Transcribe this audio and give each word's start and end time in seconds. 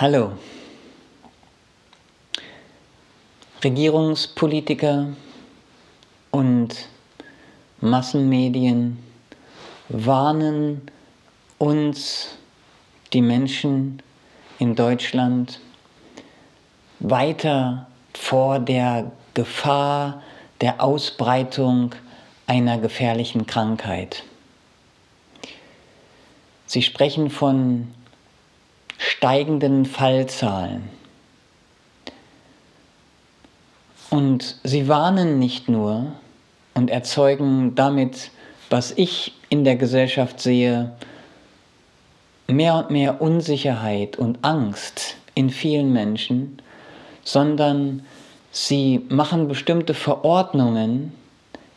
Hallo. 0.00 0.30
Regierungspolitiker 3.64 5.08
und 6.30 6.88
Massenmedien 7.80 9.02
warnen 9.88 10.88
uns, 11.58 12.38
die 13.12 13.22
Menschen 13.22 14.00
in 14.60 14.76
Deutschland, 14.76 15.58
weiter 17.00 17.88
vor 18.14 18.60
der 18.60 19.10
Gefahr 19.34 20.22
der 20.60 20.80
Ausbreitung 20.80 21.96
einer 22.46 22.78
gefährlichen 22.78 23.48
Krankheit. 23.48 24.22
Sie 26.66 26.82
sprechen 26.82 27.30
von 27.30 27.92
steigenden 28.98 29.86
Fallzahlen. 29.86 30.90
Und 34.10 34.56
sie 34.64 34.88
warnen 34.88 35.38
nicht 35.38 35.68
nur 35.68 36.12
und 36.74 36.90
erzeugen 36.90 37.74
damit, 37.74 38.30
was 38.70 38.92
ich 38.92 39.34
in 39.48 39.64
der 39.64 39.76
Gesellschaft 39.76 40.40
sehe, 40.40 40.92
mehr 42.46 42.74
und 42.76 42.90
mehr 42.90 43.20
Unsicherheit 43.20 44.16
und 44.16 44.38
Angst 44.42 45.16
in 45.34 45.50
vielen 45.50 45.92
Menschen, 45.92 46.60
sondern 47.22 48.02
sie 48.50 49.04
machen 49.08 49.48
bestimmte 49.48 49.94
Verordnungen, 49.94 51.12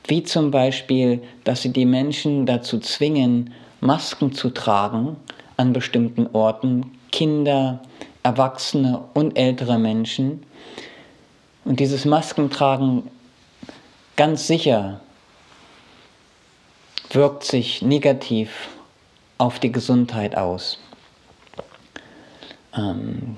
wie 0.08 0.24
zum 0.24 0.50
Beispiel, 0.52 1.22
dass 1.44 1.62
sie 1.62 1.74
die 1.74 1.86
Menschen 1.86 2.46
dazu 2.46 2.80
zwingen, 2.80 3.54
Masken 3.82 4.34
zu 4.34 4.50
tragen 4.50 5.18
an 5.58 5.74
bestimmten 5.74 6.28
Orten, 6.34 6.92
Kinder, 7.12 7.82
Erwachsene 8.24 9.04
und 9.14 9.38
ältere 9.38 9.78
Menschen. 9.80 10.44
Und 11.66 11.80
dieses 11.80 12.06
Maskentragen 12.06 13.10
ganz 14.16 14.48
sicher 14.48 15.00
wirkt 17.10 17.44
sich 17.44 17.82
negativ 17.82 18.70
auf 19.38 19.60
die 19.60 19.72
Gesundheit 19.72 20.36
aus. 20.38 20.80
Ähm, 22.76 23.38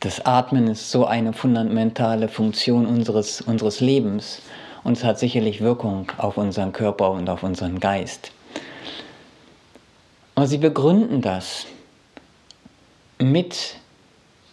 das 0.00 0.24
Atmen 0.24 0.68
ist 0.68 0.90
so 0.90 1.04
eine 1.04 1.32
fundamentale 1.32 2.28
Funktion 2.28 2.86
unseres, 2.86 3.40
unseres 3.42 3.80
Lebens 3.80 4.40
und 4.84 4.96
es 4.96 5.04
hat 5.04 5.18
sicherlich 5.18 5.60
Wirkung 5.60 6.10
auf 6.16 6.36
unseren 6.36 6.72
Körper 6.72 7.10
und 7.10 7.28
auf 7.28 7.42
unseren 7.42 7.80
Geist. 7.80 8.32
Aber 10.34 10.46
sie 10.46 10.58
begründen 10.58 11.20
das 11.20 11.66
mit 13.20 13.76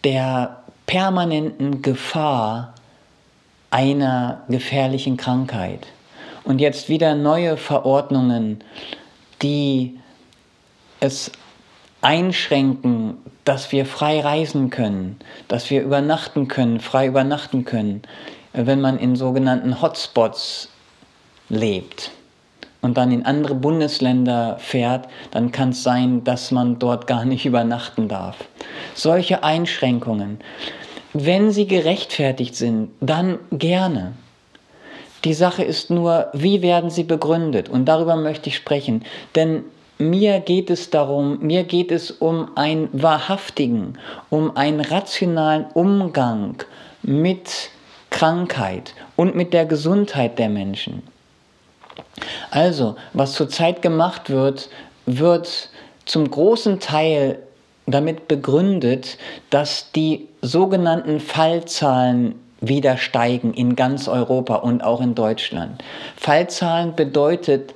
der 0.04 0.62
permanenten 0.86 1.82
Gefahr 1.82 2.74
einer 3.70 4.42
gefährlichen 4.48 5.16
Krankheit. 5.16 5.86
Und 6.44 6.60
jetzt 6.60 6.88
wieder 6.88 7.14
neue 7.14 7.56
Verordnungen, 7.56 8.64
die 9.42 9.98
es 11.00 11.30
einschränken, 12.00 13.18
dass 13.44 13.72
wir 13.72 13.86
frei 13.86 14.20
reisen 14.20 14.70
können, 14.70 15.18
dass 15.48 15.70
wir 15.70 15.82
übernachten 15.82 16.48
können, 16.48 16.80
frei 16.80 17.06
übernachten 17.06 17.64
können, 17.64 18.02
wenn 18.52 18.80
man 18.80 18.98
in 18.98 19.16
sogenannten 19.16 19.82
Hotspots 19.82 20.68
lebt 21.48 22.12
und 22.80 22.96
dann 22.96 23.10
in 23.10 23.24
andere 23.24 23.54
Bundesländer 23.54 24.56
fährt, 24.58 25.08
dann 25.30 25.52
kann 25.52 25.70
es 25.70 25.82
sein, 25.82 26.24
dass 26.24 26.50
man 26.50 26.78
dort 26.78 27.06
gar 27.06 27.24
nicht 27.24 27.44
übernachten 27.44 28.08
darf. 28.08 28.36
Solche 28.94 29.42
Einschränkungen, 29.42 30.38
wenn 31.12 31.50
sie 31.50 31.66
gerechtfertigt 31.66 32.54
sind, 32.54 32.90
dann 33.00 33.38
gerne. 33.50 34.12
Die 35.24 35.34
Sache 35.34 35.64
ist 35.64 35.90
nur, 35.90 36.28
wie 36.32 36.62
werden 36.62 36.90
sie 36.90 37.02
begründet? 37.02 37.68
Und 37.68 37.86
darüber 37.86 38.14
möchte 38.14 38.50
ich 38.50 38.56
sprechen. 38.56 39.04
Denn 39.34 39.64
mir 39.98 40.38
geht 40.38 40.70
es 40.70 40.90
darum, 40.90 41.40
mir 41.40 41.64
geht 41.64 41.90
es 41.90 42.12
um 42.12 42.56
einen 42.56 42.88
wahrhaftigen, 42.92 43.98
um 44.30 44.56
einen 44.56 44.80
rationalen 44.80 45.66
Umgang 45.74 46.62
mit 47.02 47.70
Krankheit 48.10 48.94
und 49.16 49.34
mit 49.34 49.52
der 49.52 49.66
Gesundheit 49.66 50.38
der 50.38 50.48
Menschen. 50.48 51.02
Also, 52.50 52.96
was 53.12 53.32
zurzeit 53.34 53.82
gemacht 53.82 54.30
wird, 54.30 54.68
wird 55.06 55.70
zum 56.04 56.30
großen 56.30 56.80
Teil 56.80 57.38
damit 57.86 58.28
begründet, 58.28 59.18
dass 59.50 59.92
die 59.92 60.28
sogenannten 60.42 61.20
Fallzahlen 61.20 62.34
wieder 62.60 62.96
steigen 62.96 63.54
in 63.54 63.76
ganz 63.76 64.08
Europa 64.08 64.56
und 64.56 64.82
auch 64.82 65.00
in 65.00 65.14
Deutschland. 65.14 65.82
Fallzahlen 66.16 66.94
bedeutet 66.96 67.74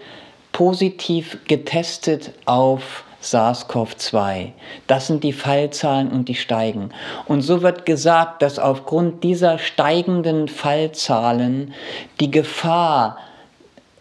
positiv 0.53 1.39
getestet 1.47 2.33
auf 2.45 3.05
SARS-CoV-2. 3.23 4.51
Das 4.89 5.07
sind 5.07 5.23
die 5.23 5.33
Fallzahlen 5.33 6.11
und 6.11 6.29
die 6.29 6.35
steigen. 6.35 6.91
Und 7.27 7.43
so 7.43 7.63
wird 7.63 7.87
gesagt, 7.87 8.43
dass 8.43 8.59
aufgrund 8.59 9.23
dieser 9.23 9.59
steigenden 9.59 10.49
Fallzahlen 10.49 11.73
die 12.21 12.31
Gefahr 12.31 13.19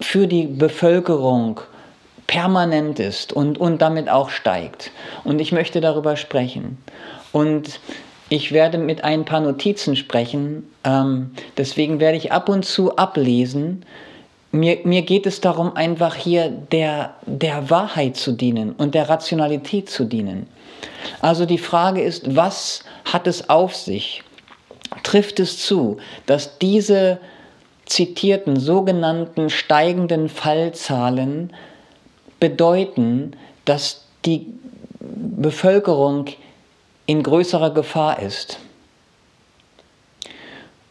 für 0.01 0.28
die 0.28 0.47
Bevölkerung 0.47 1.62
permanent 2.28 3.00
ist 3.00 3.34
und, 3.34 3.57
und 3.57 3.81
damit 3.81 4.09
auch 4.09 4.29
steigt. 4.29 4.91
Und 5.23 5.39
ich 5.39 5.51
möchte 5.51 5.81
darüber 5.81 6.16
sprechen. 6.16 6.78
Und 7.31 7.79
ich 8.29 8.53
werde 8.53 8.78
mit 8.78 9.03
ein 9.03 9.25
paar 9.25 9.41
Notizen 9.41 9.97
sprechen, 9.97 10.63
ähm, 10.85 11.31
deswegen 11.57 12.00
werde 12.00 12.17
ich 12.17 12.31
ab 12.31 12.47
und 12.47 12.63
zu 12.63 12.95
ablesen. 12.95 13.85
Mir, 14.53 14.79
mir 14.85 15.01
geht 15.01 15.25
es 15.25 15.41
darum, 15.41 15.75
einfach 15.75 16.16
hier 16.16 16.50
der, 16.50 17.16
der 17.25 17.69
Wahrheit 17.69 18.16
zu 18.16 18.31
dienen 18.31 18.72
und 18.72 18.95
der 18.95 19.09
Rationalität 19.09 19.89
zu 19.89 20.06
dienen. 20.06 20.47
Also 21.19 21.45
die 21.45 21.57
Frage 21.57 22.01
ist, 22.01 22.35
was 22.35 22.83
hat 23.03 23.28
es 23.28 23.50
auf 23.50 23.75
sich? 23.75 24.23
Trifft 25.03 25.41
es 25.41 25.59
zu, 25.59 25.97
dass 26.25 26.57
diese 26.59 27.19
zitierten 27.91 28.57
sogenannten 28.57 29.50
steigenden 29.50 30.29
Fallzahlen 30.29 31.52
bedeuten, 32.40 33.34
dass 33.66 34.06
die 34.25 34.47
Bevölkerung 35.00 36.28
in 37.06 37.22
größerer 37.22 37.72
Gefahr 37.74 38.22
ist. 38.22 38.59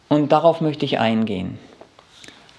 Und 0.09 0.31
darauf 0.31 0.61
möchte 0.61 0.85
ich 0.85 0.99
eingehen. 0.99 1.57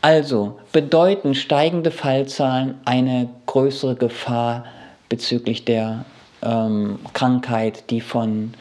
Also 0.00 0.58
bedeuten 0.72 1.36
steigende 1.36 1.92
Fallzahlen 1.92 2.80
eine 2.84 3.28
größere 3.46 3.94
Gefahr 3.94 4.64
bezüglich 5.08 5.64
der 5.64 6.04
ähm, 6.42 6.98
Krankheit, 7.12 7.90
die 7.90 8.00
von 8.00 8.54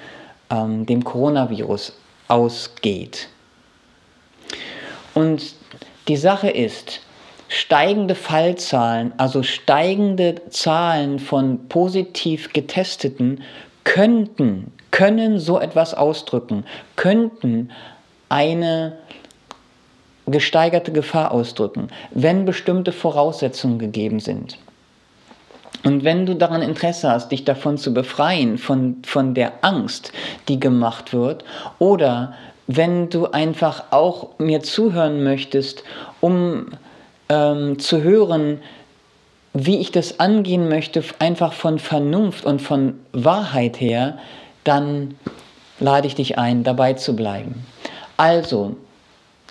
ähm, 0.51 0.85
dem 0.85 1.03
Coronavirus 1.03 1.93
ausgeht. 2.27 3.29
Und 5.13 5.55
die 6.07 6.17
Sache 6.17 6.49
ist, 6.49 7.01
steigende 7.47 8.15
Fallzahlen, 8.15 9.13
also 9.17 9.43
steigende 9.43 10.35
Zahlen 10.49 11.19
von 11.19 11.67
positiv 11.67 12.53
getesteten, 12.53 13.43
könnten, 13.83 14.71
können 14.91 15.39
so 15.39 15.59
etwas 15.59 15.93
ausdrücken, 15.93 16.65
könnten 16.95 17.71
eine 18.29 18.97
gesteigerte 20.27 20.91
Gefahr 20.91 21.31
ausdrücken, 21.31 21.89
wenn 22.11 22.45
bestimmte 22.45 22.91
Voraussetzungen 22.91 23.79
gegeben 23.79 24.19
sind. 24.19 24.57
Und 25.83 26.03
wenn 26.03 26.25
du 26.25 26.35
daran 26.35 26.61
Interesse 26.61 27.09
hast, 27.09 27.31
dich 27.31 27.43
davon 27.43 27.77
zu 27.77 27.93
befreien, 27.93 28.57
von, 28.57 28.97
von 29.03 29.33
der 29.33 29.63
Angst, 29.63 30.11
die 30.47 30.59
gemacht 30.59 31.11
wird, 31.11 31.43
oder 31.79 32.33
wenn 32.75 33.09
du 33.09 33.27
einfach 33.27 33.85
auch 33.91 34.29
mir 34.37 34.61
zuhören 34.61 35.23
möchtest, 35.23 35.83
um 36.19 36.67
ähm, 37.29 37.79
zu 37.79 38.01
hören, 38.01 38.61
wie 39.53 39.79
ich 39.79 39.91
das 39.91 40.19
angehen 40.19 40.69
möchte, 40.69 41.03
einfach 41.19 41.53
von 41.53 41.79
Vernunft 41.79 42.45
und 42.45 42.61
von 42.61 42.99
Wahrheit 43.11 43.81
her, 43.81 44.17
dann 44.63 45.15
lade 45.79 46.07
ich 46.07 46.15
dich 46.15 46.37
ein, 46.37 46.63
dabei 46.63 46.93
zu 46.93 47.15
bleiben. 47.15 47.65
Also, 48.15 48.77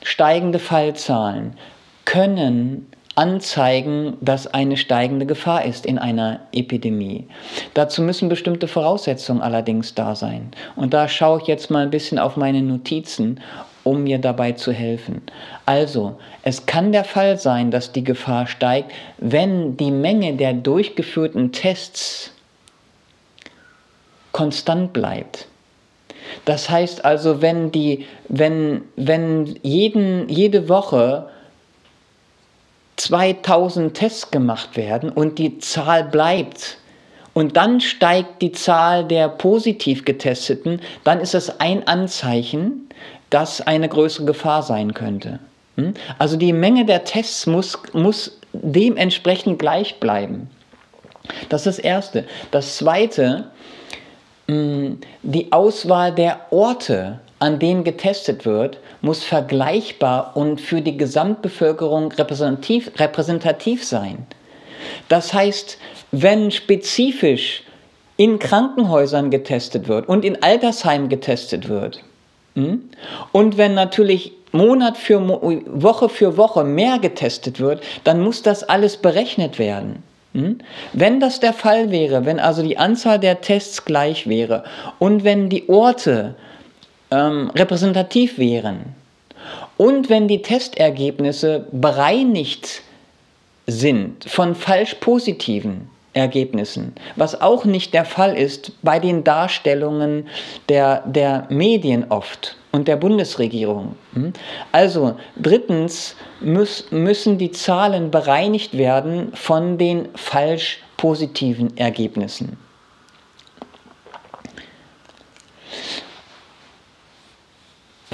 steigende 0.03 0.59
Fallzahlen 0.59 1.55
können 2.05 2.90
anzeigen, 3.21 4.17
dass 4.23 4.47
eine 4.47 4.79
steigende 4.79 5.27
Gefahr 5.27 5.67
ist 5.67 5.85
in 5.85 5.99
einer 5.99 6.41
Epidemie. 6.53 7.27
Dazu 7.75 8.01
müssen 8.01 8.31
bestimmte 8.31 8.67
Voraussetzungen 8.67 9.43
allerdings 9.43 9.95
da 9.95 10.15
sein. 10.15 10.53
Und 10.75 10.95
da 10.95 11.07
schaue 11.07 11.43
ich 11.43 11.47
jetzt 11.47 11.71
mal 11.71 11.83
ein 11.83 11.91
bisschen 11.91 12.19
auf 12.19 12.39
meine 12.39 12.63
Notizen, 12.63 13.39
um 13.85 14.05
mir 14.05 14.19
dabei 14.19 14.53
zu 14.53 14.73
helfen. 14.73 15.21
Also, 15.67 16.19
es 16.45 16.65
kann 16.65 16.93
der 16.93 17.05
Fall 17.05 17.37
sein, 17.39 17.71
dass 17.71 17.93
die 17.93 18.05
Gefahr 18.05 18.47
steigt, 18.47 18.91
wenn 19.19 19.77
die 19.77 19.91
Menge 19.91 20.33
der 20.33 20.55
durchgeführten 20.55 21.53
Tests 21.53 22.33
konstant 24.33 24.95
bleibt. 24.95 25.47
Das 26.47 26.71
heißt 26.71 27.05
also, 27.05 27.43
wenn, 27.43 27.71
die, 27.71 28.07
wenn, 28.31 28.81
wenn 28.97 29.59
jeden, 29.63 30.31
jede 30.31 30.71
Woche 30.71 31.29
2000 33.01 33.95
Tests 33.95 34.31
gemacht 34.31 34.77
werden 34.77 35.11
und 35.11 35.39
die 35.39 35.59
Zahl 35.59 36.05
bleibt 36.05 36.77
und 37.33 37.57
dann 37.57 37.81
steigt 37.81 38.43
die 38.43 38.53
Zahl 38.53 39.05
der 39.05 39.29
positiv 39.29 40.05
getesteten, 40.05 40.81
dann 41.05 41.21
ist 41.21 41.33
das 41.33 41.61
ein 41.61 41.87
Anzeichen, 41.87 42.89
dass 43.31 43.61
eine 43.63 43.89
größere 43.89 44.27
Gefahr 44.27 44.63
sein 44.63 44.93
könnte. 44.93 45.39
Hm? 45.77 45.95
Also 46.19 46.37
die 46.37 46.53
Menge 46.53 46.85
der 46.85 47.05
Tests 47.05 47.47
muss, 47.47 47.79
muss 47.95 48.39
dementsprechend 48.53 49.59
gleich 49.59 49.99
bleiben. 49.99 50.51
Das 51.49 51.67
ist 51.67 51.79
das 51.79 51.85
Erste. 51.85 52.25
Das 52.51 52.77
Zweite, 52.77 53.51
hm, 54.47 54.99
die 55.23 55.53
Auswahl 55.53 56.13
der 56.13 56.41
Orte, 56.51 57.21
an 57.41 57.59
denen 57.59 57.85
getestet 57.85 58.47
wird, 58.47 58.79
muss 59.01 59.25
vergleichbar 59.25 60.37
und 60.37 60.61
für 60.61 60.83
die 60.83 60.97
Gesamtbevölkerung 60.97 62.13
repräsentativ, 62.13 62.93
repräsentativ 62.99 63.85
sein. 63.85 64.27
Das 65.09 65.35
heißt, 65.35 65.79
wenn 66.13 66.51
spezifisch 66.51 67.65
in 68.17 68.39
Krankenhäusern 68.39 69.31
getestet 69.31 69.89
wird 69.89 70.09
und 70.09 70.25
in 70.25 70.43
Altersheimen 70.43 71.09
getestet 71.09 71.69
wird, 71.69 72.03
hm, 72.55 72.91
und 73.33 73.57
wenn 73.57 73.75
natürlich 73.75 74.33
Monat 74.53 74.97
für 74.97 75.21
Woche 75.29 76.09
für 76.09 76.37
Woche 76.37 76.65
mehr 76.65 76.99
getestet 76.99 77.61
wird, 77.61 77.83
dann 78.05 78.21
muss 78.21 78.43
das 78.43 78.65
alles 78.65 78.97
berechnet 78.97 79.59
werden. 79.59 80.03
Hm? 80.35 80.59
Wenn 80.93 81.21
das 81.21 81.41
der 81.41 81.53
Fall 81.53 81.91
wäre, 81.91 82.25
wenn 82.27 82.39
also 82.39 82.63
die 82.63 82.77
Anzahl 82.77 83.19
der 83.19 83.41
Tests 83.41 83.85
gleich 83.85 84.29
wäre 84.29 84.65
und 84.99 85.25
wenn 85.25 85.49
die 85.49 85.69
Orte 85.69 86.35
ähm, 87.11 87.51
repräsentativ 87.55 88.39
wären 88.39 88.95
und 89.81 90.11
wenn 90.11 90.29
die 90.29 90.43
Testergebnisse 90.43 91.67
bereinigt 91.73 92.83
sind 93.67 94.29
von 94.29 94.55
falsch 94.55 94.97
positiven 94.97 95.89
Ergebnissen, 96.13 96.93
was 97.17 97.41
auch 97.41 97.65
nicht 97.65 97.95
der 97.95 98.05
Fall 98.05 98.37
ist 98.37 98.73
bei 98.83 98.99
den 98.99 99.25
Darstellungen 99.25 100.29
der, 100.69 101.03
der 101.07 101.47
Medien 101.49 102.07
oft 102.11 102.57
und 102.73 102.89
der 102.89 102.97
Bundesregierung. 102.97 103.95
Hm? 104.13 104.33
Also 104.73 105.17
drittens 105.41 106.17
muss, 106.41 106.91
müssen 106.91 107.39
die 107.39 107.53
Zahlen 107.53 108.11
bereinigt 108.11 108.77
werden 108.77 109.33
von 109.35 109.79
den 109.79 110.09
falsch 110.15 110.83
positiven 110.97 111.75
Ergebnissen. 111.77 112.59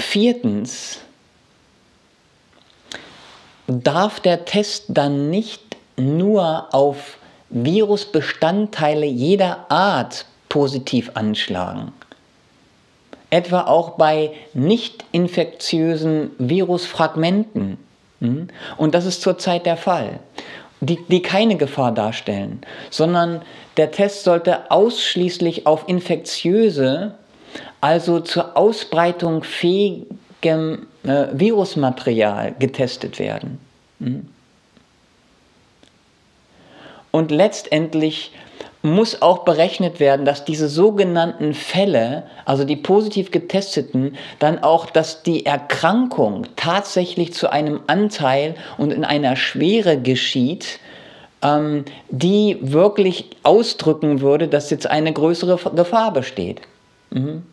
Viertens 0.09 0.99
darf 3.67 4.21
der 4.21 4.45
Test 4.45 4.85
dann 4.87 5.29
nicht 5.29 5.75
nur 5.97 6.73
auf 6.73 7.17
Virusbestandteile 7.49 9.05
jeder 9.05 9.69
Art 9.69 10.25
positiv 10.47 11.11
anschlagen. 11.15 11.91
Etwa 13.31 13.63
auch 13.63 13.97
bei 13.97 14.31
nicht 14.53 15.03
infektiösen 15.11 16.31
Virusfragmenten. 16.37 17.77
Hm? 18.21 18.47
Und 18.77 18.95
das 18.95 19.05
ist 19.05 19.21
zurzeit 19.21 19.65
der 19.65 19.75
Fall, 19.75 20.21
die, 20.79 20.99
die 21.09 21.21
keine 21.21 21.57
Gefahr 21.57 21.91
darstellen, 21.91 22.61
sondern 22.91 23.41
der 23.75 23.91
Test 23.91 24.23
sollte 24.23 24.71
ausschließlich 24.71 25.67
auf 25.67 25.89
infektiöse, 25.89 27.15
also 27.81 28.19
zur 28.19 28.57
Ausbreitung 28.57 29.43
fähigem 29.43 30.87
äh, 31.03 31.27
Virusmaterial 31.31 32.53
getestet 32.59 33.19
werden. 33.19 33.59
Hm? 33.99 34.27
Und 37.11 37.31
letztendlich 37.31 38.31
muss 38.83 39.21
auch 39.21 39.39
berechnet 39.39 39.99
werden, 39.99 40.25
dass 40.25 40.45
diese 40.45 40.69
sogenannten 40.69 41.53
Fälle, 41.53 42.23
also 42.45 42.63
die 42.63 42.75
positiv 42.75 43.31
getesteten, 43.31 44.15
dann 44.39 44.63
auch, 44.63 44.85
dass 44.85 45.23
die 45.23 45.45
Erkrankung 45.45 46.45
tatsächlich 46.55 47.33
zu 47.33 47.51
einem 47.51 47.81
Anteil 47.87 48.55
und 48.77 48.91
in 48.91 49.03
einer 49.03 49.35
Schwere 49.35 49.97
geschieht, 49.97 50.79
ähm, 51.41 51.85
die 52.09 52.57
wirklich 52.61 53.31
ausdrücken 53.43 54.21
würde, 54.21 54.47
dass 54.47 54.69
jetzt 54.69 54.87
eine 54.87 55.13
größere 55.13 55.71
Gefahr 55.75 56.13
besteht. 56.13 56.61
Mhm. 57.11 57.43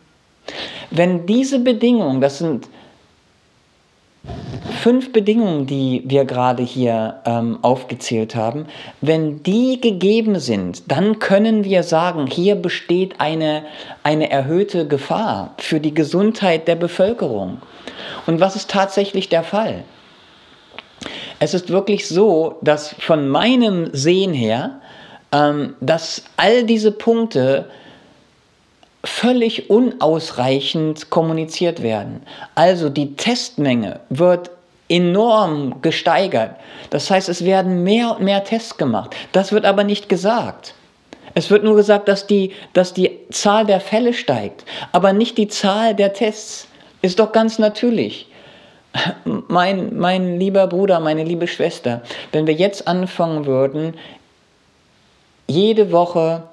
Wenn 0.91 1.25
diese 1.25 1.59
Bedingungen, 1.59 2.21
das 2.21 2.37
sind 2.37 2.67
fünf 4.85 5.11
Bedingungen, 5.11 5.65
die 5.65 6.03
wir 6.05 6.25
gerade 6.25 6.63
hier 6.63 7.21
ähm, 7.25 7.59
aufgezählt 7.61 8.35
haben, 8.35 8.65
wenn 9.01 9.43
die 9.43 9.81
gegeben 9.81 10.39
sind, 10.39 10.91
dann 10.91 11.19
können 11.19 11.63
wir 11.63 11.83
sagen, 11.83 12.27
hier 12.27 12.55
besteht 12.55 13.19
eine, 13.19 13.63
eine 14.03 14.29
erhöhte 14.29 14.87
Gefahr 14.87 15.55
für 15.57 15.79
die 15.79 15.93
Gesundheit 15.93 16.67
der 16.67 16.75
Bevölkerung. 16.75 17.57
Und 18.25 18.39
was 18.39 18.55
ist 18.55 18.69
tatsächlich 18.69 19.29
der 19.29 19.43
Fall? 19.43 19.83
Es 21.39 21.53
ist 21.53 21.69
wirklich 21.69 22.07
so, 22.07 22.57
dass 22.61 22.95
von 22.99 23.27
meinem 23.27 23.89
Sehen 23.93 24.33
her, 24.33 24.81
ähm, 25.31 25.75
dass 25.81 26.25
all 26.37 26.63
diese 26.63 26.91
Punkte 26.91 27.69
völlig 29.05 29.69
unausreichend 29.69 31.09
kommuniziert 31.09 31.81
werden. 31.81 32.23
Also 32.55 32.89
die 32.89 33.15
Testmenge 33.15 34.01
wird 34.09 34.51
enorm 34.89 35.81
gesteigert. 35.81 36.55
Das 36.89 37.09
heißt, 37.09 37.29
es 37.29 37.45
werden 37.45 37.83
mehr 37.83 38.11
und 38.11 38.21
mehr 38.21 38.43
Tests 38.43 38.77
gemacht. 38.77 39.15
Das 39.31 39.51
wird 39.51 39.65
aber 39.65 39.83
nicht 39.83 40.09
gesagt. 40.09 40.73
Es 41.33 41.49
wird 41.49 41.63
nur 41.63 41.75
gesagt, 41.75 42.07
dass 42.07 42.27
die, 42.27 42.53
dass 42.73 42.93
die 42.93 43.11
Zahl 43.29 43.65
der 43.65 43.81
Fälle 43.81 44.13
steigt, 44.13 44.63
aber 44.91 45.11
nicht 45.11 45.37
die 45.37 45.47
Zahl 45.47 45.93
der 45.93 46.13
Tests. 46.13 46.67
Ist 47.01 47.19
doch 47.19 47.31
ganz 47.31 47.59
natürlich. 47.59 48.27
Mein, 49.25 49.97
mein 49.97 50.39
lieber 50.39 50.67
Bruder, 50.67 51.01
meine 51.01 51.25
liebe 51.25 51.47
Schwester, 51.47 52.01
wenn 52.31 52.47
wir 52.47 52.53
jetzt 52.53 52.87
anfangen 52.87 53.45
würden, 53.45 53.95
jede 55.47 55.91
Woche 55.91 56.43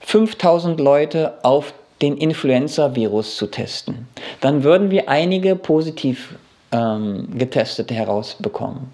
5000 0.00 0.78
Leute 0.78 1.38
auf 1.42 1.72
den 2.02 2.16
Influenza-Virus 2.16 3.36
zu 3.36 3.46
testen, 3.46 4.06
dann 4.40 4.62
würden 4.62 4.90
wir 4.90 5.08
einige 5.08 5.56
positiv 5.56 6.36
ähm, 6.72 7.28
Getestete 7.36 7.94
herausbekommen. 7.94 8.90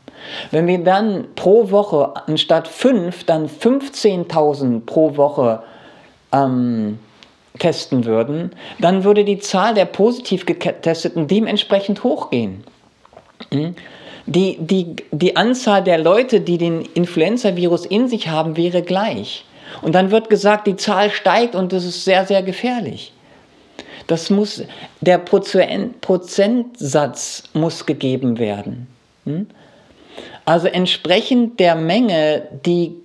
Wenn 0.50 0.66
wir 0.66 0.78
dann 0.78 1.26
pro 1.34 1.70
Woche 1.70 2.12
anstatt 2.26 2.68
5 2.68 3.24
dann 3.24 3.48
15.000 3.48 4.80
pro 4.80 5.16
Woche 5.16 5.62
ähm, 6.32 6.98
testen 7.58 8.04
würden, 8.04 8.52
dann 8.78 9.04
würde 9.04 9.24
die 9.24 9.38
Zahl 9.38 9.74
der 9.74 9.84
positiv 9.84 10.46
Getesteten 10.46 11.26
dementsprechend 11.26 12.04
hochgehen. 12.04 12.64
Hm? 13.50 13.74
Die, 14.26 14.56
die, 14.58 14.96
die 15.10 15.36
Anzahl 15.36 15.82
der 15.82 15.98
Leute, 15.98 16.40
die 16.40 16.56
den 16.56 16.82
Influenza-Virus 16.82 17.86
in 17.86 18.08
sich 18.08 18.28
haben, 18.28 18.56
wäre 18.56 18.82
gleich. 18.82 19.44
Und 19.80 19.94
dann 19.94 20.10
wird 20.10 20.28
gesagt, 20.28 20.66
die 20.66 20.76
Zahl 20.76 21.10
steigt 21.10 21.54
und 21.54 21.72
das 21.72 21.84
ist 21.84 22.04
sehr, 22.04 22.26
sehr 22.26 22.42
gefährlich. 22.42 23.12
Das 24.06 24.28
muss, 24.30 24.62
der 25.00 25.18
Prozentsatz 25.18 25.94
muss 27.54 27.86
gegeben 27.86 28.38
werden. 28.38 28.88
Hm? 29.24 29.46
Also 30.44 30.68
entsprechend 30.68 31.58
der 31.60 31.76
Menge, 31.76 32.48
die 32.66 32.96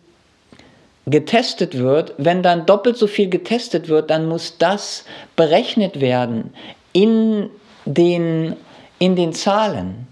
getestet 1.05 1.77
wird, 1.77 2.13
wenn 2.17 2.43
dann 2.43 2.65
doppelt 2.65 2.97
so 2.97 3.07
viel 3.07 3.29
getestet 3.29 3.87
wird, 3.87 4.09
dann 4.09 4.27
muss 4.27 4.57
das 4.57 5.05
berechnet 5.35 6.01
werden 6.01 6.53
in 6.91 7.49
den, 7.85 8.57
in 8.99 9.15
den 9.15 9.33
Zahlen. 9.33 10.07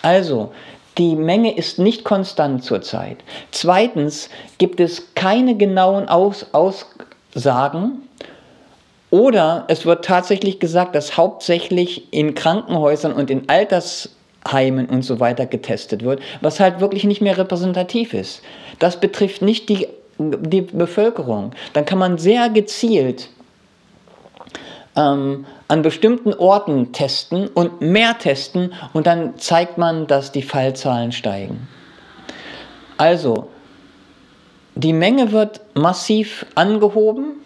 Also, 0.00 0.52
die 0.98 1.14
Menge 1.16 1.56
ist 1.56 1.78
nicht 1.78 2.04
konstant 2.04 2.64
zurzeit. 2.64 3.18
Zweitens 3.50 4.28
gibt 4.58 4.80
es 4.80 5.14
keine 5.14 5.56
genauen 5.56 6.08
Aus 6.08 6.46
Aussagen 6.52 8.02
oder 9.10 9.64
es 9.68 9.86
wird 9.86 10.04
tatsächlich 10.04 10.60
gesagt, 10.60 10.94
dass 10.94 11.16
hauptsächlich 11.16 12.12
in 12.12 12.34
Krankenhäusern 12.34 13.12
und 13.12 13.30
in 13.30 13.48
Altersheimen 13.48 14.86
und 14.86 15.02
so 15.02 15.20
weiter 15.20 15.46
getestet 15.46 16.02
wird, 16.02 16.20
was 16.40 16.60
halt 16.60 16.80
wirklich 16.80 17.04
nicht 17.04 17.22
mehr 17.22 17.38
repräsentativ 17.38 18.12
ist. 18.12 18.42
Das 18.78 19.00
betrifft 19.00 19.40
nicht 19.40 19.68
die, 19.68 19.86
die 20.18 20.62
Bevölkerung. 20.62 21.52
Dann 21.72 21.84
kann 21.84 21.98
man 21.98 22.18
sehr 22.18 22.50
gezielt 22.50 23.30
ähm, 24.96 25.46
an 25.68 25.82
bestimmten 25.82 26.32
Orten 26.32 26.92
testen 26.92 27.46
und 27.48 27.80
mehr 27.82 28.18
testen 28.18 28.72
und 28.94 29.06
dann 29.06 29.38
zeigt 29.38 29.76
man, 29.76 30.06
dass 30.06 30.32
die 30.32 30.42
Fallzahlen 30.42 31.12
steigen. 31.12 31.68
Also, 32.96 33.48
die 34.74 34.94
Menge 34.94 35.32
wird 35.32 35.60
massiv 35.74 36.46
angehoben 36.54 37.36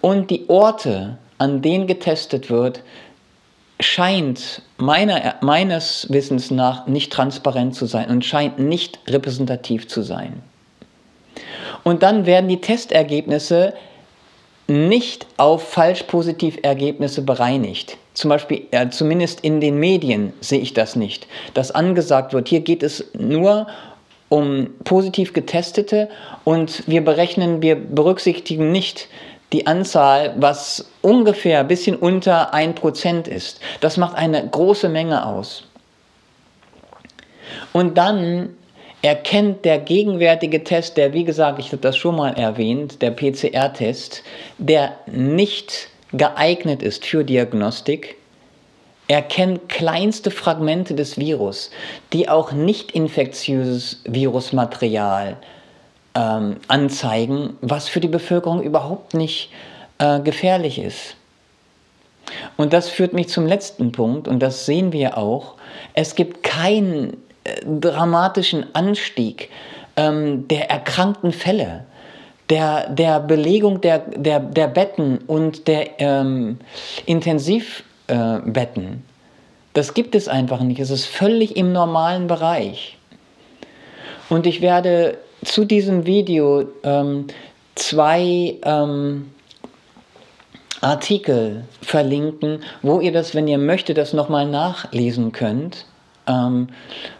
und 0.00 0.30
die 0.30 0.48
Orte, 0.48 1.18
an 1.38 1.62
denen 1.62 1.86
getestet 1.86 2.48
wird, 2.48 2.82
scheint 3.80 4.62
meiner, 4.76 5.34
meines 5.40 6.06
Wissens 6.10 6.50
nach 6.50 6.86
nicht 6.86 7.12
transparent 7.12 7.74
zu 7.74 7.86
sein 7.86 8.08
und 8.08 8.24
scheint 8.24 8.58
nicht 8.58 9.00
repräsentativ 9.08 9.88
zu 9.88 10.02
sein. 10.02 10.42
Und 11.82 12.02
dann 12.02 12.24
werden 12.24 12.48
die 12.48 12.60
Testergebnisse 12.60 13.74
nicht 14.66 15.26
auf 15.36 15.68
Falsch-Positiv-Ergebnisse 15.68 17.22
bereinigt. 17.22 17.98
Zum 18.14 18.30
Beispiel, 18.30 18.62
äh, 18.70 18.88
zumindest 18.90 19.40
in 19.40 19.60
den 19.60 19.78
Medien 19.78 20.32
sehe 20.40 20.60
ich 20.60 20.72
das 20.72 20.96
nicht, 20.96 21.26
dass 21.52 21.70
angesagt 21.70 22.32
wird, 22.32 22.48
hier 22.48 22.60
geht 22.60 22.82
es 22.82 23.04
nur 23.18 23.66
um 24.28 24.70
positiv 24.84 25.32
getestete 25.32 26.08
und 26.44 26.82
wir 26.86 27.04
berechnen, 27.04 27.60
wir 27.60 27.76
berücksichtigen 27.76 28.72
nicht 28.72 29.08
die 29.52 29.66
Anzahl, 29.66 30.34
was 30.36 30.90
ungefähr 31.02 31.60
ein 31.60 31.68
bisschen 31.68 31.96
unter 31.96 32.54
1% 32.54 33.28
ist. 33.28 33.60
Das 33.80 33.96
macht 33.96 34.16
eine 34.16 34.48
große 34.48 34.88
Menge 34.88 35.26
aus. 35.26 35.64
Und 37.72 37.96
dann 37.98 38.56
erkennt 39.04 39.66
der 39.66 39.80
gegenwärtige 39.80 40.64
Test, 40.64 40.96
der, 40.96 41.12
wie 41.12 41.24
gesagt, 41.24 41.58
ich 41.58 41.66
habe 41.66 41.76
das 41.76 41.94
schon 41.94 42.16
mal 42.16 42.32
erwähnt, 42.38 43.02
der 43.02 43.10
PCR-Test, 43.10 44.22
der 44.56 44.96
nicht 45.06 45.90
geeignet 46.12 46.82
ist 46.82 47.04
für 47.04 47.22
Diagnostik, 47.22 48.16
erkennt 49.06 49.68
kleinste 49.68 50.30
Fragmente 50.30 50.94
des 50.94 51.18
Virus, 51.18 51.70
die 52.14 52.30
auch 52.30 52.52
nicht 52.52 52.92
infektiöses 52.92 54.00
Virusmaterial 54.06 55.36
ähm, 56.14 56.56
anzeigen, 56.68 57.58
was 57.60 57.88
für 57.88 58.00
die 58.00 58.08
Bevölkerung 58.08 58.62
überhaupt 58.62 59.12
nicht 59.12 59.50
äh, 59.98 60.20
gefährlich 60.20 60.78
ist. 60.78 61.16
Und 62.56 62.72
das 62.72 62.88
führt 62.88 63.12
mich 63.12 63.28
zum 63.28 63.44
letzten 63.44 63.92
Punkt, 63.92 64.28
und 64.28 64.40
das 64.40 64.64
sehen 64.64 64.92
wir 64.92 65.18
auch. 65.18 65.56
Es 65.92 66.14
gibt 66.14 66.42
keinen 66.42 67.18
dramatischen 67.64 68.66
Anstieg 68.74 69.50
ähm, 69.96 70.48
der 70.48 70.70
erkrankten 70.70 71.32
Fälle, 71.32 71.84
der, 72.50 72.88
der 72.90 73.20
Belegung 73.20 73.80
der, 73.80 73.98
der, 73.98 74.40
der 74.40 74.68
Betten 74.68 75.18
und 75.26 75.66
der 75.68 76.00
ähm, 76.00 76.58
Intensivbetten. 77.06 78.84
Äh, 78.84 78.96
das 79.72 79.94
gibt 79.94 80.14
es 80.14 80.28
einfach 80.28 80.60
nicht. 80.60 80.80
Es 80.80 80.90
ist 80.90 81.06
völlig 81.06 81.56
im 81.56 81.72
normalen 81.72 82.26
Bereich. 82.26 82.96
Und 84.28 84.46
ich 84.46 84.60
werde 84.60 85.18
zu 85.44 85.64
diesem 85.64 86.06
Video 86.06 86.64
ähm, 86.82 87.26
zwei 87.74 88.56
ähm, 88.62 89.30
Artikel 90.80 91.64
verlinken, 91.82 92.62
wo 92.82 93.00
ihr 93.00 93.12
das, 93.12 93.34
wenn 93.34 93.48
ihr 93.48 93.58
möchtet, 93.58 93.98
das 93.98 94.12
nochmal 94.12 94.46
nachlesen 94.46 95.32
könnt 95.32 95.86
ähm, 96.26 96.68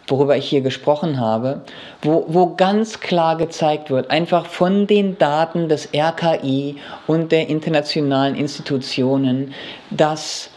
worüber 0.07 0.37
ich 0.37 0.47
hier 0.49 0.61
gesprochen 0.61 1.19
habe, 1.19 1.61
wo, 2.01 2.25
wo 2.27 2.55
ganz 2.55 2.99
klar 2.99 3.37
gezeigt 3.37 3.89
wird, 3.89 4.09
einfach 4.09 4.45
von 4.45 4.87
den 4.87 5.17
Daten 5.17 5.69
des 5.69 5.89
RKI 5.93 6.77
und 7.07 7.31
der 7.31 7.47
internationalen 7.49 8.35
Institutionen, 8.35 9.53
dass 9.89 10.49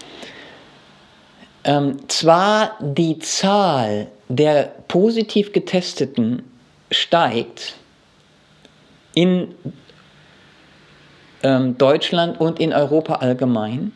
ähm, 1.65 1.99
zwar 2.09 2.73
die 2.81 3.19
Zahl 3.19 4.09
der 4.29 4.73
positiv 4.89 5.53
getesteten 5.53 6.43
steigt 6.91 7.75
in 9.15 9.55
ähm, 11.43 11.77
Deutschland 11.79 12.41
und 12.41 12.61
in 12.61 12.73
Europa 12.73 13.17
allgemein, 13.17 13.93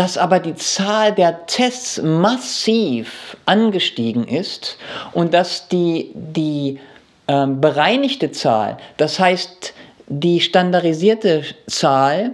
dass 0.00 0.16
aber 0.16 0.40
die 0.40 0.54
Zahl 0.54 1.14
der 1.14 1.44
Tests 1.44 2.00
massiv 2.00 3.36
angestiegen 3.44 4.26
ist 4.26 4.78
und 5.12 5.34
dass 5.34 5.68
die, 5.68 6.12
die 6.14 6.80
äh, 7.26 7.46
bereinigte 7.46 8.32
Zahl, 8.32 8.78
das 8.96 9.20
heißt 9.20 9.74
die 10.06 10.40
standardisierte 10.40 11.44
Zahl, 11.66 12.30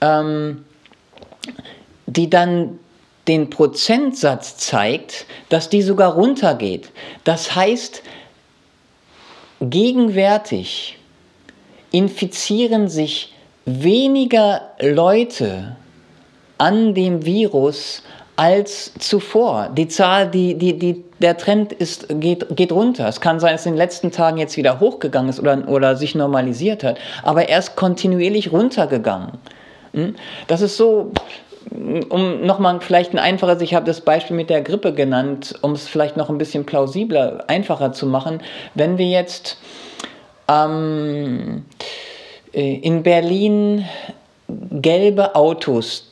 ähm, 0.00 0.64
die 2.06 2.30
dann 2.30 2.78
den 3.28 3.50
Prozentsatz 3.50 4.56
zeigt, 4.56 5.26
dass 5.50 5.68
die 5.68 5.82
sogar 5.82 6.14
runtergeht. 6.14 6.88
Das 7.24 7.54
heißt, 7.54 8.02
gegenwärtig 9.60 10.96
infizieren 11.90 12.88
sich 12.88 13.34
weniger 13.66 14.72
Leute 14.80 15.76
an 16.58 16.94
dem 16.94 17.24
Virus 17.24 18.02
als 18.36 18.92
zuvor. 18.98 19.70
Die 19.76 19.88
Zahl, 19.88 20.28
die, 20.28 20.56
die, 20.56 20.78
die, 20.78 21.04
der 21.20 21.36
Trend 21.36 21.72
ist, 21.72 22.08
geht, 22.20 22.56
geht 22.56 22.72
runter. 22.72 23.08
Es 23.08 23.20
kann 23.20 23.38
sein, 23.38 23.52
dass 23.52 23.62
es 23.62 23.66
in 23.66 23.72
den 23.74 23.78
letzten 23.78 24.10
Tagen 24.10 24.38
jetzt 24.38 24.56
wieder 24.56 24.80
hochgegangen 24.80 25.30
ist 25.30 25.38
oder, 25.38 25.68
oder 25.68 25.96
sich 25.96 26.14
normalisiert 26.14 26.82
hat, 26.82 26.98
aber 27.22 27.48
er 27.48 27.60
ist 27.60 27.76
kontinuierlich 27.76 28.52
runtergegangen. 28.52 29.32
Hm? 29.92 30.16
Das 30.48 30.60
ist 30.60 30.76
so, 30.76 31.12
um 31.70 32.44
nochmal 32.44 32.80
vielleicht 32.80 33.12
ein 33.12 33.18
einfaches, 33.18 33.60
ich 33.62 33.74
habe 33.74 33.86
das 33.86 34.00
Beispiel 34.00 34.36
mit 34.36 34.50
der 34.50 34.62
Grippe 34.62 34.92
genannt, 34.92 35.54
um 35.62 35.72
es 35.72 35.88
vielleicht 35.88 36.16
noch 36.16 36.28
ein 36.28 36.38
bisschen 36.38 36.66
plausibler, 36.66 37.44
einfacher 37.46 37.92
zu 37.92 38.06
machen. 38.06 38.40
Wenn 38.74 38.98
wir 38.98 39.06
jetzt 39.06 39.58
ähm, 40.48 41.64
äh, 42.52 42.74
in 42.76 43.02
Berlin 43.02 43.84
gelbe 44.48 45.34
Autos 45.34 46.10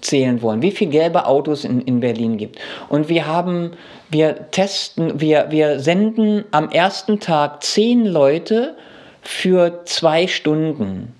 zählen 0.00 0.42
wollen, 0.42 0.62
wie 0.62 0.70
viele 0.70 0.90
gelbe 0.90 1.26
Autos 1.26 1.64
in, 1.64 1.80
in 1.82 2.00
Berlin 2.00 2.36
gibt. 2.36 2.58
Und 2.88 3.08
wir 3.08 3.26
haben, 3.26 3.72
wir 4.10 4.50
testen, 4.50 5.20
wir, 5.20 5.46
wir 5.50 5.80
senden 5.80 6.44
am 6.50 6.70
ersten 6.70 7.20
Tag 7.20 7.62
zehn 7.62 8.06
Leute 8.06 8.74
für 9.22 9.84
zwei 9.84 10.26
Stunden 10.26 11.14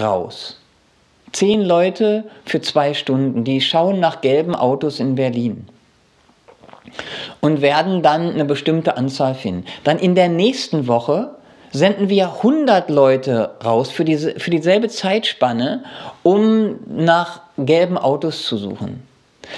raus. 0.00 0.60
Zehn 1.32 1.62
Leute 1.62 2.24
für 2.44 2.60
zwei 2.60 2.94
Stunden, 2.94 3.44
die 3.44 3.60
schauen 3.60 4.00
nach 4.00 4.20
gelben 4.20 4.54
Autos 4.54 5.00
in 5.00 5.16
Berlin 5.16 5.66
und 7.40 7.60
werden 7.60 8.02
dann 8.02 8.32
eine 8.32 8.44
bestimmte 8.44 8.96
Anzahl 8.96 9.34
finden. 9.34 9.64
Dann 9.84 9.98
in 9.98 10.14
der 10.14 10.28
nächsten 10.28 10.86
Woche 10.86 11.34
senden 11.72 12.08
wir 12.08 12.28
100 12.36 12.88
Leute 12.90 13.50
raus 13.64 13.90
für, 13.90 14.04
diese, 14.04 14.38
für 14.38 14.50
dieselbe 14.50 14.88
Zeitspanne, 14.88 15.84
um 16.22 16.78
nach 16.88 17.40
gelben 17.58 17.98
Autos 17.98 18.44
zu 18.44 18.56
suchen. 18.56 19.02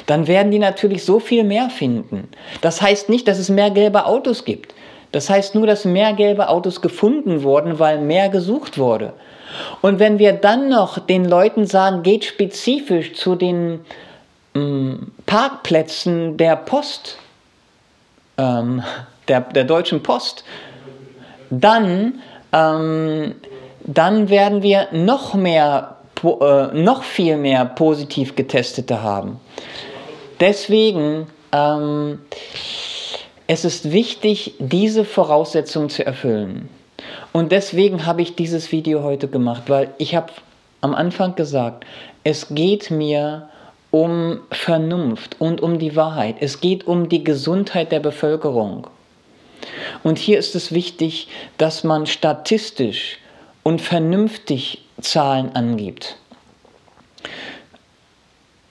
Dann 0.06 0.26
werden 0.26 0.52
die 0.52 0.58
natürlich 0.58 1.04
so 1.04 1.18
viel 1.18 1.44
mehr 1.44 1.70
finden. 1.70 2.28
Das 2.60 2.82
heißt 2.82 3.08
nicht, 3.08 3.26
dass 3.26 3.38
es 3.38 3.48
mehr 3.48 3.70
gelbe 3.70 4.04
Autos 4.04 4.44
gibt. 4.44 4.74
Das 5.12 5.30
heißt 5.30 5.54
nur, 5.54 5.66
dass 5.66 5.84
mehr 5.84 6.12
gelbe 6.12 6.48
Autos 6.48 6.82
gefunden 6.82 7.42
wurden, 7.42 7.78
weil 7.78 7.98
mehr 7.98 8.28
gesucht 8.28 8.76
wurde. 8.76 9.14
Und 9.80 9.98
wenn 9.98 10.18
wir 10.18 10.34
dann 10.34 10.68
noch 10.68 10.98
den 10.98 11.24
Leuten 11.24 11.66
sagen, 11.66 12.02
geht 12.02 12.24
spezifisch 12.24 13.14
zu 13.14 13.34
den 13.34 13.80
ähm, 14.54 15.12
Parkplätzen 15.24 16.36
der 16.36 16.56
Post, 16.56 17.18
ähm, 18.36 18.82
der, 19.28 19.40
der 19.40 19.64
Deutschen 19.64 20.02
Post, 20.02 20.44
dann, 21.50 22.20
ähm, 22.52 23.34
dann 23.84 24.28
werden 24.28 24.62
wir 24.62 24.88
noch 24.92 25.34
mehr, 25.34 25.96
äh, 26.22 26.74
noch 26.74 27.02
viel 27.02 27.36
mehr 27.36 27.64
positiv 27.64 28.36
Getestete 28.36 29.02
haben. 29.02 29.40
Deswegen 30.40 31.26
ähm, 31.52 32.20
es 33.46 33.64
ist 33.64 33.92
wichtig, 33.92 34.54
diese 34.58 35.06
Voraussetzungen 35.06 35.88
zu 35.88 36.04
erfüllen. 36.04 36.68
Und 37.32 37.50
deswegen 37.50 38.04
habe 38.04 38.20
ich 38.20 38.34
dieses 38.34 38.72
Video 38.72 39.02
heute 39.02 39.26
gemacht, 39.26 39.62
weil 39.68 39.94
ich 39.96 40.14
habe 40.14 40.32
am 40.82 40.94
Anfang 40.94 41.34
gesagt, 41.34 41.86
es 42.24 42.48
geht 42.50 42.90
mir 42.90 43.48
um 43.90 44.40
Vernunft 44.50 45.36
und 45.38 45.62
um 45.62 45.78
die 45.78 45.96
Wahrheit. 45.96 46.36
Es 46.40 46.60
geht 46.60 46.86
um 46.86 47.08
die 47.08 47.24
Gesundheit 47.24 47.90
der 47.90 48.00
Bevölkerung. 48.00 48.86
Und 50.02 50.18
hier 50.18 50.38
ist 50.38 50.54
es 50.54 50.72
wichtig, 50.72 51.28
dass 51.56 51.84
man 51.84 52.06
statistisch 52.06 53.18
und 53.62 53.80
vernünftig 53.80 54.82
Zahlen 55.00 55.54
angibt. 55.54 56.16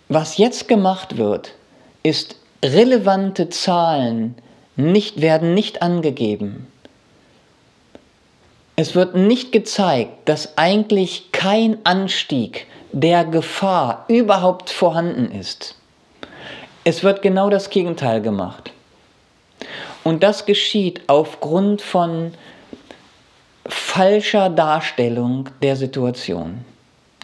Was 0.09 0.37
jetzt 0.37 0.67
gemacht 0.67 1.17
wird, 1.17 1.53
ist 2.03 2.37
relevante 2.63 3.49
Zahlen 3.49 4.35
nicht, 4.75 5.21
werden 5.21 5.53
nicht 5.53 5.81
angegeben. 5.81 6.67
Es 8.75 8.93
wird 8.93 9.15
nicht 9.15 9.51
gezeigt, 9.51 10.29
dass 10.29 10.57
eigentlich 10.57 11.31
kein 11.31 11.79
Anstieg 11.83 12.67
der 12.91 13.25
Gefahr 13.25 14.05
überhaupt 14.07 14.69
vorhanden 14.69 15.31
ist. 15.31 15.75
Es 16.83 17.03
wird 17.03 17.21
genau 17.21 17.49
das 17.49 17.69
Gegenteil 17.69 18.21
gemacht. 18.21 18.71
Und 20.03 20.23
das 20.23 20.45
geschieht 20.45 21.01
aufgrund 21.07 21.81
von 21.81 22.33
falscher 23.67 24.49
Darstellung 24.49 25.49
der 25.61 25.75
Situation. 25.75 26.65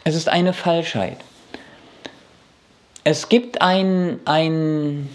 Es 0.04 0.16
ist 0.16 0.30
eine 0.30 0.54
Falschheit. 0.54 1.18
Es 3.04 3.30
gibt 3.30 3.62
ein, 3.62 4.20
ein 4.26 5.10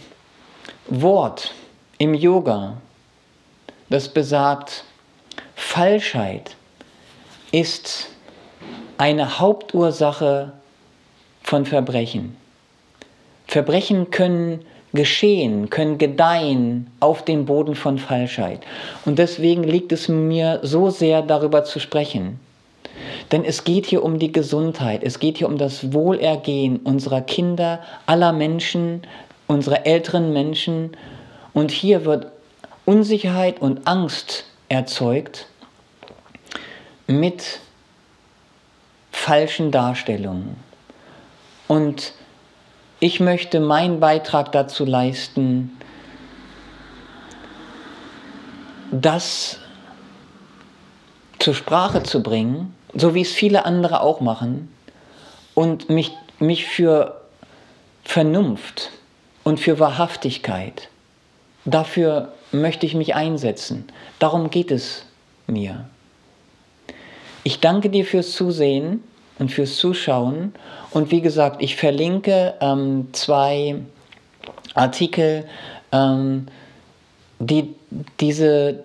Wort 0.86 1.54
im 1.98 2.14
Yoga, 2.14 2.78
das 3.88 4.08
besagt, 4.08 4.84
Falschheit 5.54 6.56
ist 7.50 8.10
eine 8.98 9.38
Hauptursache 9.38 10.52
von 11.42 11.64
Verbrechen. 11.64 12.36
Verbrechen 13.46 14.10
können 14.10 14.64
geschehen, 14.92 15.70
können 15.70 15.98
gedeihen 15.98 16.90
auf 17.00 17.24
dem 17.24 17.44
Boden 17.44 17.74
von 17.74 17.98
Falschheit. 17.98 18.60
Und 19.04 19.18
deswegen 19.18 19.64
liegt 19.64 19.92
es 19.92 20.08
mir 20.08 20.60
so 20.62 20.90
sehr 20.90 21.22
darüber 21.22 21.64
zu 21.64 21.78
sprechen. 21.78 22.40
Denn 23.30 23.44
es 23.44 23.64
geht 23.64 23.86
hier 23.86 24.02
um 24.02 24.18
die 24.18 24.32
Gesundheit, 24.32 25.02
es 25.04 25.18
geht 25.18 25.38
hier 25.38 25.48
um 25.48 25.58
das 25.58 25.92
Wohlergehen 25.92 26.78
unserer 26.78 27.20
Kinder, 27.20 27.80
aller 28.06 28.32
Menschen, 28.32 29.02
unserer 29.46 29.86
älteren 29.86 30.32
Menschen. 30.32 30.96
Und 31.52 31.70
hier 31.70 32.04
wird 32.04 32.32
Unsicherheit 32.84 33.60
und 33.60 33.86
Angst 33.86 34.46
erzeugt 34.68 35.46
mit 37.06 37.60
falschen 39.12 39.70
Darstellungen. 39.70 40.56
Und 41.66 42.14
ich 43.00 43.20
möchte 43.20 43.60
meinen 43.60 44.00
Beitrag 44.00 44.52
dazu 44.52 44.84
leisten, 44.84 45.76
das 48.90 49.58
zur 51.38 51.54
Sprache 51.54 52.02
zu 52.02 52.22
bringen, 52.22 52.74
so 52.94 53.14
wie 53.14 53.20
es 53.20 53.32
viele 53.32 53.64
andere 53.64 54.00
auch 54.00 54.20
machen, 54.20 54.72
und 55.54 55.90
mich, 55.90 56.12
mich 56.38 56.66
für 56.66 57.20
Vernunft 58.04 58.90
und 59.44 59.60
für 59.60 59.78
Wahrhaftigkeit, 59.78 60.88
dafür 61.64 62.32
möchte 62.52 62.86
ich 62.86 62.94
mich 62.94 63.14
einsetzen. 63.14 63.84
Darum 64.18 64.50
geht 64.50 64.70
es 64.70 65.04
mir. 65.46 65.88
Ich 67.44 67.60
danke 67.60 67.90
dir 67.90 68.04
fürs 68.04 68.32
Zusehen 68.32 69.02
und 69.38 69.50
fürs 69.50 69.76
Zuschauen. 69.76 70.54
Und 70.90 71.10
wie 71.10 71.20
gesagt, 71.20 71.62
ich 71.62 71.76
verlinke 71.76 72.54
ähm, 72.60 73.08
zwei 73.12 73.76
Artikel, 74.74 75.48
ähm, 75.92 76.46
die 77.38 77.74
diese 78.20 78.84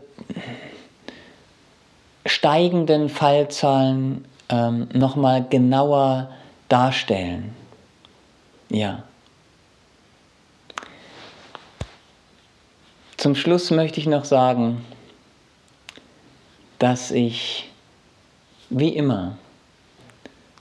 steigenden 2.25 3.09
Fallzahlen 3.09 4.25
ähm, 4.49 4.87
nochmal 4.93 5.45
genauer 5.49 6.29
darstellen. 6.69 7.53
Ja. 8.69 9.03
Zum 13.17 13.35
Schluss 13.35 13.71
möchte 13.71 13.99
ich 13.99 14.07
noch 14.07 14.25
sagen, 14.25 14.83
dass 16.79 17.11
ich 17.11 17.69
wie 18.69 18.89
immer 18.89 19.37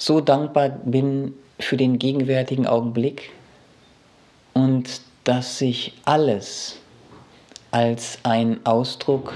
so 0.05 0.21
dankbar 0.21 0.69
bin 0.69 1.33
für 1.61 1.77
den 1.77 1.97
gegenwärtigen 2.01 2.67
Augenblick 2.67 3.31
und 4.53 5.01
dass 5.23 5.59
sich 5.59 5.93
alles 6.05 6.79
als 7.71 8.19
ein 8.25 8.67
Ausdruck 8.67 9.33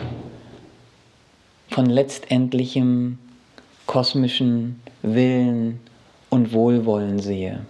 von 1.71 1.87
letztendlichem 1.87 3.19
kosmischen 3.87 4.83
Willen 5.03 5.79
und 6.31 6.53
Wohlwollen 6.53 7.21
sehe. 7.21 7.65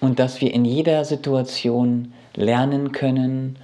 Und 0.00 0.20
dass 0.20 0.40
wir 0.40 0.54
in 0.54 0.64
jeder 0.64 1.04
Situation 1.04 2.12
lernen 2.36 2.92
können 2.92 3.58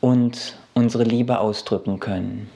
und 0.00 0.54
unsere 0.74 1.02
Liebe 1.02 1.40
ausdrücken 1.40 1.98
können 1.98 2.48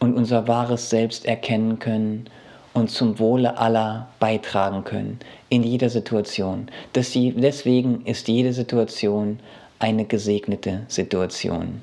und 0.00 0.16
unser 0.16 0.48
wahres 0.48 0.90
Selbst 0.90 1.24
erkennen 1.24 1.78
können 1.78 2.28
und 2.72 2.90
zum 2.90 3.18
Wohle 3.18 3.58
aller 3.58 4.08
beitragen 4.18 4.84
können, 4.84 5.18
in 5.48 5.62
jeder 5.62 5.90
Situation. 5.90 6.68
Deswegen 6.94 8.06
ist 8.06 8.28
jede 8.28 8.52
Situation 8.52 9.40
eine 9.78 10.04
gesegnete 10.04 10.82
Situation. 10.88 11.82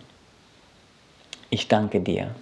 Ich 1.50 1.68
danke 1.68 2.00
dir. 2.00 2.36